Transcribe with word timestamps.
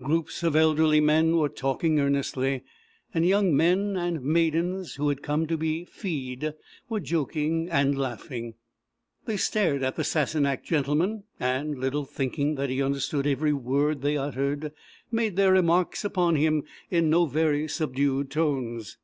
Groups 0.00 0.44
of 0.44 0.54
elderly 0.54 1.00
men 1.00 1.36
were 1.36 1.48
talking 1.48 1.98
earnestly; 1.98 2.62
and 3.12 3.26
young 3.26 3.56
men 3.56 3.96
and 3.96 4.22
maidens 4.22 4.94
who 4.94 5.08
had 5.08 5.20
come 5.20 5.48
to 5.48 5.56
be 5.56 5.84
fee'd, 5.84 6.54
were 6.88 7.00
joking 7.00 7.68
and 7.68 7.98
laughing. 7.98 8.54
They 9.24 9.36
stared 9.36 9.82
at 9.82 9.96
the 9.96 10.04
Sassenach 10.04 10.62
gentleman, 10.62 11.24
and, 11.40 11.76
little 11.76 12.04
thinking 12.04 12.54
that 12.54 12.70
he 12.70 12.80
understood 12.80 13.26
every 13.26 13.52
word 13.52 14.02
they 14.02 14.16
uttered, 14.16 14.70
made 15.10 15.34
their 15.34 15.50
remarks 15.50 16.04
upon 16.04 16.36
him 16.36 16.62
in 16.88 17.10
no 17.10 17.26
very 17.26 17.66
subdued 17.66 18.30
tones. 18.30 18.96